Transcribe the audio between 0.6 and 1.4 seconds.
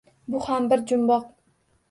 bir jumboq.